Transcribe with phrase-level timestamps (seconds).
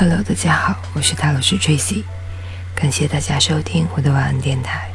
[0.00, 2.04] Hello，大家好，我是大老师 Tracy，
[2.74, 4.90] 感谢大家收听我的晚安电台。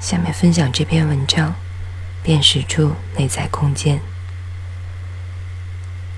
[0.00, 1.52] 下面分享这篇文章：
[2.22, 4.00] 辨识出内在空间。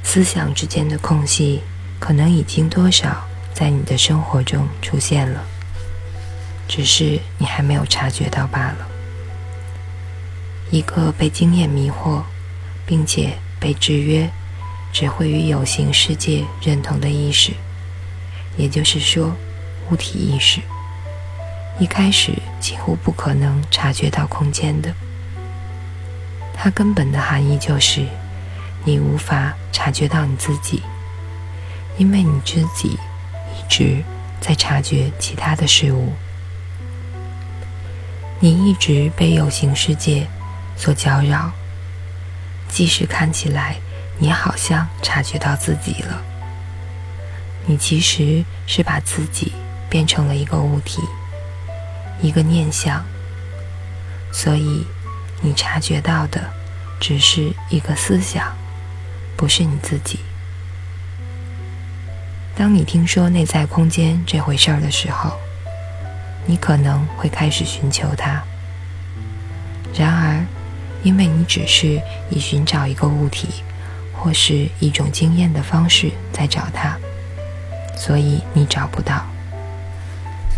[0.03, 1.63] 思想之间的空隙，
[1.99, 5.43] 可能已经多少在你的生活中出现了，
[6.69, 8.87] 只是你还没有察觉到罢了。
[10.71, 12.23] 一个被经验迷惑，
[12.85, 14.31] 并且被制约，
[14.93, 17.55] 只会与有形世界认同的意识。
[18.57, 19.35] 也就是说，
[19.91, 20.61] 物体意识
[21.79, 24.95] 一开始几乎不可能察觉到空间的。
[26.55, 28.07] 它根本的含义就是，
[28.85, 30.83] 你无法察觉到你自己，
[31.99, 34.03] 因为你自己一直
[34.41, 36.13] 在察觉其他的事物。
[38.41, 40.27] 你一直被有形世界
[40.77, 41.51] 所搅扰，
[42.69, 43.77] 即使看起来
[44.19, 46.23] 你好像察觉到自己了。
[47.67, 49.53] 你其实是把自己
[49.89, 51.01] 变成了一个物体，
[52.21, 53.05] 一个念想，
[54.33, 54.87] 所以
[55.41, 56.51] 你察觉到的
[57.01, 58.55] 只是一个思想，
[59.37, 60.19] 不是你自己。
[62.55, 65.33] 当你听说内在空间这回事儿的时候，
[66.47, 68.43] 你可能会开始寻求它。
[69.95, 70.45] 然而，
[71.03, 73.49] 因为你只是以寻找一个物体
[74.13, 76.99] 或是一种经验的方式在找它。
[77.97, 79.25] 所以你找不到，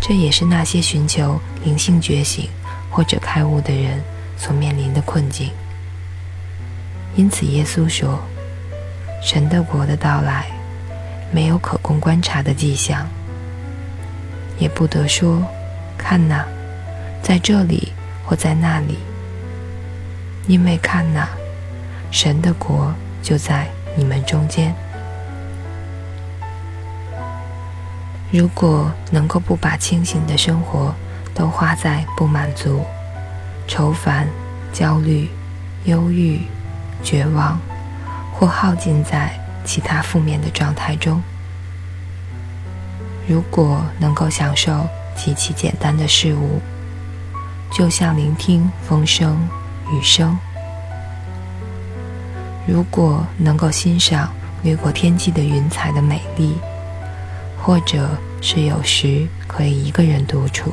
[0.01, 2.49] 这也是那些寻求灵性觉醒
[2.89, 4.01] 或者开悟的人
[4.37, 5.51] 所面临的困境。
[7.15, 8.19] 因此，耶稣说
[9.23, 10.47] ：“神的国的到来，
[11.31, 13.07] 没有可供观察的迹象，
[14.59, 15.43] 也不得说，
[15.97, 16.45] 看哪，
[17.21, 17.91] 在这里
[18.25, 18.97] 或在那里，
[20.47, 21.29] 因为看哪，
[22.11, 22.93] 神的国
[23.23, 24.75] 就在你们中间。”
[28.29, 30.93] 如果能够不把清醒的生活
[31.33, 32.85] 都花在不满足、
[33.67, 34.27] 愁烦、
[34.73, 35.29] 焦虑、
[35.85, 36.41] 忧郁、
[37.01, 37.57] 绝望，
[38.33, 39.31] 或耗尽在
[39.63, 41.21] 其他负面的状态中；
[43.27, 46.59] 如果能够享受极其简单的事物，
[47.71, 49.47] 就像聆听风声、
[49.89, 50.37] 雨声；
[52.67, 54.33] 如果能够欣赏
[54.63, 56.57] 掠过天际的云彩的美丽。
[57.61, 58.09] 或者
[58.41, 60.71] 是有时可以一个人独处，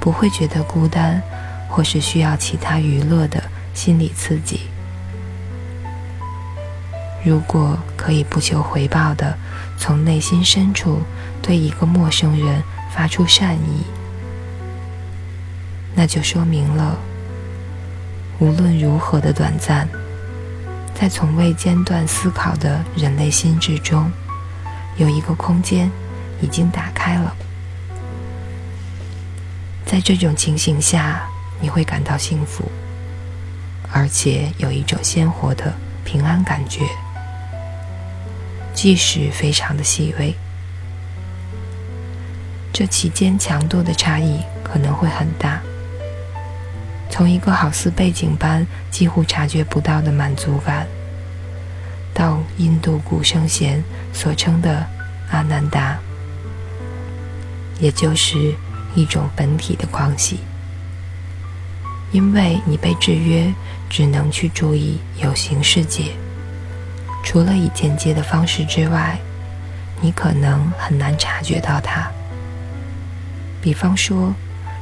[0.00, 1.22] 不会觉得孤单，
[1.68, 3.42] 或是需要其他娱乐的
[3.74, 4.60] 心理刺激。
[7.24, 9.36] 如果可以不求回报的
[9.76, 11.02] 从内心深处
[11.42, 12.62] 对一个陌生人
[12.94, 13.84] 发出善意，
[15.94, 16.96] 那就说明了，
[18.38, 19.86] 无论如何的短暂，
[20.94, 24.10] 在从未间断思考的人类心智中。
[24.98, 25.90] 有一个空间
[26.40, 27.34] 已经打开了，
[29.86, 31.22] 在这种情形下，
[31.60, 32.70] 你会感到幸福，
[33.92, 35.72] 而且有一种鲜活的
[36.04, 36.80] 平安感觉，
[38.74, 40.34] 即使非常的细微。
[42.72, 45.60] 这期间强度的差异可能会很大，
[47.08, 50.86] 从一个好似背景般几乎察觉不到的满足感。
[52.18, 53.80] 到印度古圣贤
[54.12, 54.84] 所称的
[55.30, 55.96] 阿难达，
[57.78, 58.56] 也就是
[58.96, 60.40] 一种本体的狂喜，
[62.10, 63.54] 因为你被制约，
[63.88, 66.10] 只能去注意有形世界。
[67.22, 69.16] 除了以间接的方式之外，
[70.00, 72.10] 你可能很难察觉到它。
[73.62, 74.34] 比方说，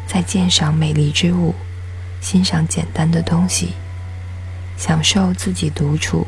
[0.06, 1.54] 在鉴赏美丽之物，
[2.22, 3.74] 欣赏简单的东西，
[4.78, 6.26] 享受自己独处。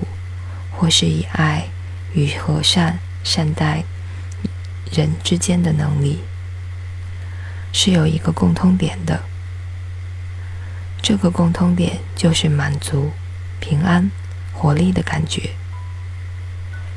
[0.79, 1.67] 或是以爱
[2.13, 3.83] 与和善善待
[4.93, 6.21] 人之间的能力，
[7.73, 9.25] 是有一个共通点的。
[11.03, 13.11] 这个共通点就是满足、
[13.59, 14.09] 平安、
[14.53, 15.51] 活力的感觉。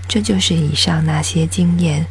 [0.08, 2.06] 这就是以上那些经验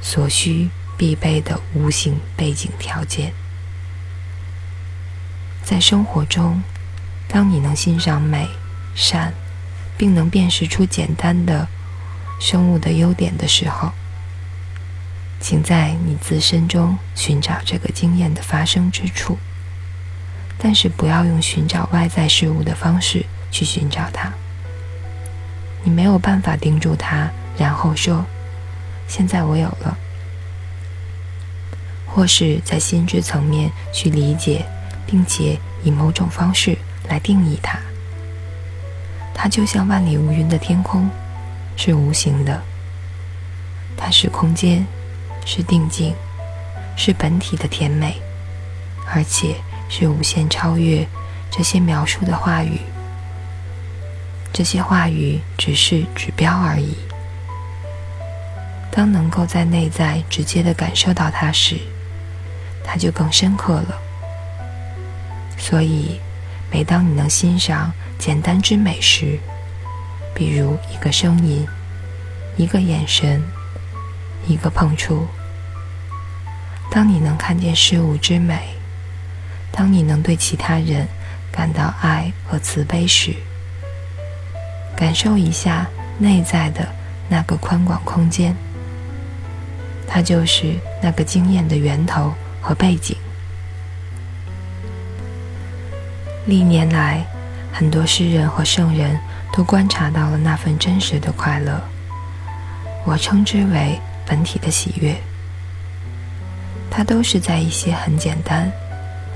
[0.00, 3.32] 所需必备的无形背景条件。
[5.64, 6.62] 在生活中，
[7.26, 8.48] 当你能欣赏美、
[8.94, 9.34] 善。
[10.00, 11.68] 并能辨识出简单的
[12.40, 13.92] 生物的优点的时候，
[15.38, 19.36] 请在你自身中寻找这个经验的发生之处，
[20.56, 24.32] 但是不要用寻找外在事物的方式去寻找它。
[25.82, 28.24] 你没有办法盯住它，然后说
[29.06, 29.98] ：“现在我有了。”
[32.08, 34.64] 或是在心智层面去理解，
[35.06, 37.78] 并且以某种方式来定义它。
[39.42, 41.08] 它就像万里无云的天空，
[41.74, 42.60] 是无形的。
[43.96, 44.86] 它是空间，
[45.46, 46.14] 是定境，
[46.94, 48.20] 是本体的甜美，
[49.10, 49.54] 而且
[49.88, 51.08] 是无限超越
[51.50, 52.80] 这些描述的话语。
[54.52, 56.94] 这些话语只是指标而已。
[58.90, 61.78] 当能够在内在直接的感受到它时，
[62.84, 63.98] 它就更深刻了。
[65.56, 66.20] 所以，
[66.70, 67.90] 每当你能欣赏
[68.20, 69.38] 简单之美时，
[70.34, 71.66] 比如一个声音、
[72.58, 73.42] 一个眼神、
[74.46, 75.26] 一个碰触；
[76.90, 78.58] 当你能看见事物之美；
[79.72, 81.08] 当你能对其他人
[81.50, 83.34] 感到爱和慈悲时，
[84.94, 85.88] 感受一下
[86.18, 86.86] 内在的
[87.26, 88.54] 那个宽广空间，
[90.06, 93.16] 它就是那个经验的源头和背景。
[96.44, 97.24] 历年来，
[97.72, 99.18] 很多诗人和圣人
[99.52, 101.80] 都观察到了那份真实的快乐，
[103.04, 105.16] 我称之为本体的喜悦。
[106.90, 108.70] 它都是在一些很简单，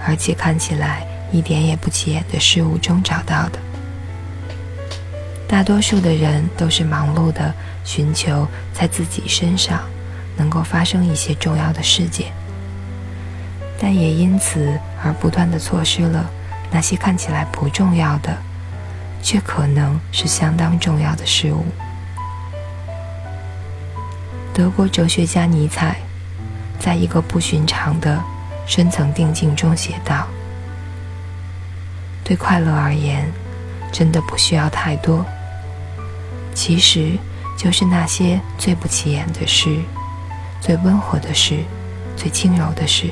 [0.07, 3.59] 而且看起来一点也不起眼的事物中找到的。
[5.47, 7.55] 大多数的人都是忙碌的
[7.85, 9.81] 寻求在自己身上
[10.37, 12.33] 能够发生一些重要的事件，
[13.79, 16.29] 但也因此而不断的错失了
[16.75, 18.37] 那些看起来不重要的，
[19.23, 21.65] 却可能是相当重要的事物。
[24.53, 25.97] 德国哲学家尼采
[26.81, 28.21] 在一个不寻常的
[28.67, 30.27] 深层定境中写道
[32.25, 33.33] ：“对快乐而言，
[33.93, 35.25] 真的不需要太多。”
[36.55, 37.17] 其实，
[37.57, 39.79] 就是那些最不起眼的事，
[40.61, 41.63] 最温和的事，
[42.17, 43.11] 最轻柔的事。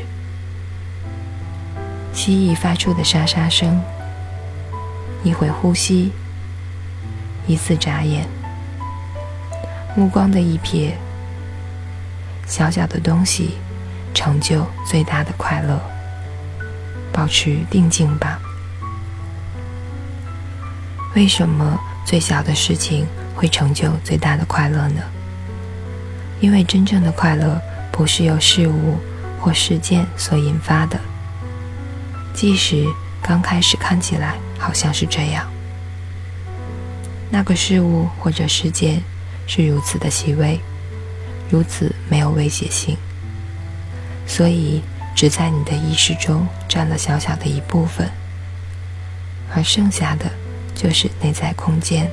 [2.13, 3.83] 蜥蜴发出的沙沙声，
[5.25, 6.13] 一回呼吸，
[7.47, 8.27] 一次眨眼，
[9.97, 10.93] 目光的一瞥，
[12.47, 13.57] 小小的东西，
[14.15, 15.81] 成就最大的快乐。
[17.13, 18.41] 保持定静吧。
[21.15, 23.07] 为什么最小的事情？
[23.35, 25.03] 会成就最大的快乐呢？
[26.41, 27.61] 因为真正的快乐
[27.91, 28.99] 不是由事物
[29.41, 31.01] 或事件所引发的，
[32.43, 32.85] 即使
[33.23, 35.49] 刚开始看起来好像是这样。
[37.31, 39.01] 那个事物或者事件
[39.47, 40.59] 是如此的细微，
[41.49, 42.97] 如此没有威胁性，
[44.27, 44.83] 所以
[45.15, 48.11] 只在你的意识中占了小小的一部分，
[49.55, 50.29] 而剩下的
[50.75, 52.11] 就是内在空间。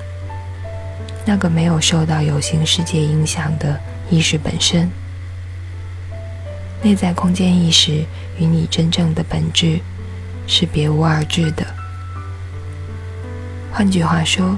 [1.26, 3.82] 那个没有受到有形世界影响的
[4.12, 4.92] 意识本身，
[6.84, 8.06] 内在空间意识
[8.38, 9.80] 与你真正的本质
[10.50, 11.66] 是别无二致的。
[13.72, 14.58] 换句话说，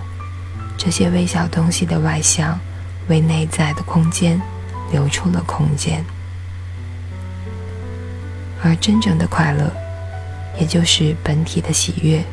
[0.77, 2.57] 这些微小东西的外向
[3.09, 4.41] 为内在的空间
[4.91, 6.03] 留出了空间，
[8.63, 9.69] 而真正的快乐，
[10.57, 12.23] 也就是本体的喜悦，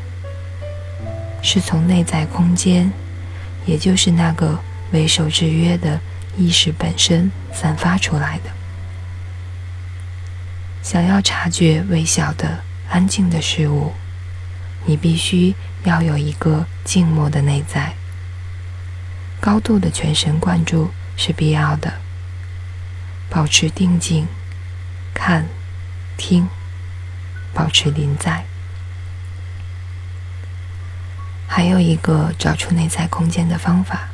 [1.42, 2.90] 是从内在空间。
[3.66, 4.58] 也就是那个
[4.92, 6.00] 为受制约的
[6.38, 8.50] 意识本身散发出来的。
[10.82, 13.92] 想要察觉微小的安静的事物，
[14.86, 15.54] 你必须
[15.84, 17.94] 要有一个静默的内在。
[19.40, 22.00] 高度的全神贯注是必要的。
[23.30, 24.26] 保持定静，
[25.12, 25.46] 看，
[26.16, 26.48] 听，
[27.52, 28.46] 保持临在。
[31.46, 34.08] 还有一个找出内在空间的方法，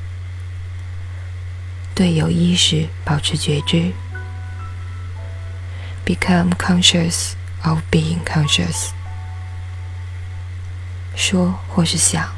[1.95, 3.93] 对有意识保持觉知
[6.05, 8.91] ，become conscious of being conscious。
[11.17, 12.33] 说或是想，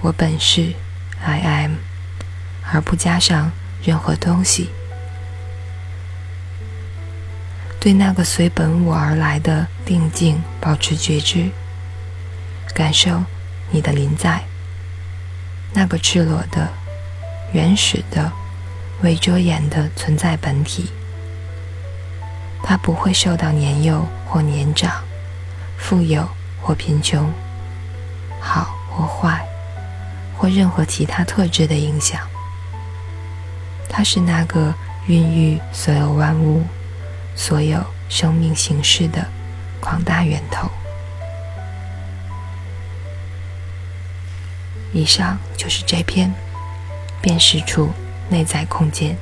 [0.00, 0.74] 我本是
[1.24, 1.76] I am，
[2.72, 3.52] 而不加上
[3.82, 4.70] 任何东西。
[7.80, 11.50] 对那个随本我而来的定境保持觉知，
[12.74, 13.22] 感受。
[13.70, 14.42] 你的临在，
[15.74, 16.72] 那个赤裸的、
[17.52, 18.32] 原始的、
[19.02, 20.90] 未遮掩的存在本体，
[22.62, 25.02] 它不会受到年幼或年长、
[25.76, 26.28] 富有
[26.60, 27.32] 或贫穷、
[28.40, 29.46] 好或坏，
[30.36, 32.20] 或任何其他特质的影响。
[33.88, 34.74] 它是那个
[35.06, 36.62] 孕育所有万物、
[37.34, 39.26] 所有生命形式的
[39.80, 40.68] 广大源头。
[44.92, 46.32] 以上就是这篇
[47.20, 47.90] 辨识出
[48.28, 49.16] 内在空间。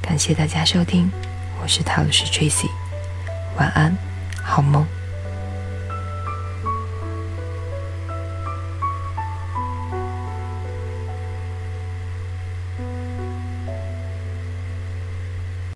[0.00, 1.10] 感谢大家收听，
[1.60, 2.68] 我是塔罗师 Tracy，
[3.58, 3.96] 晚安，
[4.42, 4.86] 好梦。